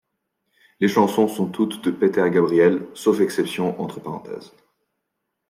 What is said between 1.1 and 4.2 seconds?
sont toutes de Peter Gabriel, sauf exception entre